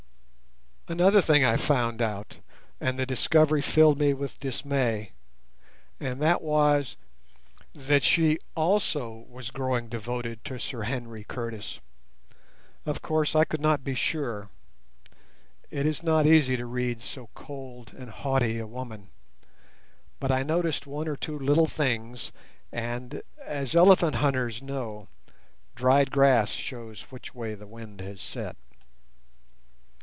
Another 0.87 1.21
thing 1.21 1.45
I 1.45 1.55
found 1.55 2.01
out, 2.01 2.39
and 2.81 2.99
the 2.99 3.05
discovery 3.05 3.61
filled 3.61 3.97
me 3.97 4.13
with 4.13 4.41
dismay, 4.41 5.13
and 6.01 6.21
that 6.21 6.41
was, 6.41 6.97
that 7.73 8.03
she 8.03 8.39
also 8.55 9.25
was 9.29 9.51
growing 9.51 9.87
devoted 9.87 10.43
to 10.43 10.59
Sir 10.59 10.81
Henry 10.81 11.23
Curtis. 11.23 11.79
Of 12.85 13.01
course 13.01 13.37
I 13.37 13.45
could 13.45 13.61
not 13.61 13.85
be 13.85 13.95
sure; 13.95 14.49
it 15.69 15.85
is 15.85 16.03
not 16.03 16.27
easy 16.27 16.57
to 16.57 16.65
read 16.65 17.01
so 17.01 17.29
cold 17.35 17.93
and 17.97 18.09
haughty 18.09 18.59
a 18.59 18.67
woman; 18.67 19.11
but 20.19 20.29
I 20.31 20.43
noticed 20.43 20.85
one 20.87 21.07
or 21.07 21.15
two 21.15 21.39
little 21.39 21.67
things, 21.67 22.33
and, 22.69 23.21
as 23.45 23.77
elephant 23.77 24.17
hunters 24.17 24.61
know, 24.61 25.07
dried 25.73 26.11
grass 26.11 26.49
shows 26.51 27.03
which 27.03 27.33
way 27.33 27.55
the 27.55 27.67
wind 27.67 28.01
has 28.01 28.19
set. 28.19 28.57